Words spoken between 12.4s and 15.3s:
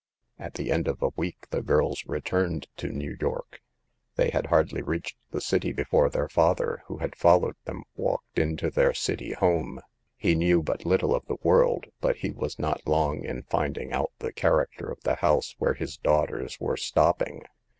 not long in finding out the character of the